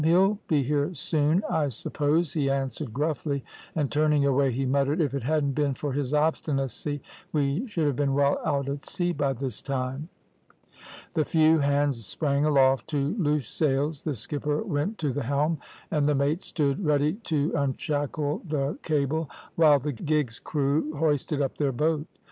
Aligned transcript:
`He'll 0.03 0.39
be 0.47 0.63
here 0.63 0.95
soon, 0.95 1.43
I 1.47 1.67
suppose,' 1.67 2.33
he 2.33 2.49
answered 2.49 2.91
gruffly, 2.91 3.43
and 3.75 3.91
turning 3.91 4.25
away, 4.25 4.51
he 4.51 4.65
muttered, 4.65 4.97
`If 4.97 5.13
it 5.13 5.21
hadn't 5.21 5.51
been 5.51 5.75
for 5.75 5.93
his 5.93 6.11
obstinacy 6.11 7.03
we 7.31 7.67
should 7.67 7.85
have 7.85 7.97
been 7.97 8.15
well 8.15 8.39
out 8.43 8.67
at 8.67 8.83
sea 8.83 9.11
by 9.13 9.33
this 9.33 9.61
time.' 9.61 10.09
"The 11.13 11.23
few 11.23 11.59
hands 11.59 12.03
sprang 12.03 12.45
aloft 12.47 12.87
to 12.87 13.15
loose 13.19 13.47
sails, 13.47 14.01
the 14.01 14.15
skipper 14.15 14.63
went 14.63 14.97
to 14.97 15.11
the 15.13 15.21
helm, 15.21 15.59
and 15.91 16.09
the 16.09 16.15
mates 16.15 16.47
stood 16.47 16.83
ready 16.83 17.13
to 17.25 17.51
unshackle 17.55 18.41
the 18.45 18.79
cable, 18.81 19.29
while 19.55 19.77
the 19.77 19.93
gig's 19.93 20.39
crew 20.39 20.95
hoisted 20.95 21.43
up 21.43 21.57
their 21.59 21.71
boat. 21.71 22.07